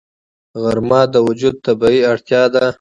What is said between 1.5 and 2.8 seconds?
طبیعي اړتیا ده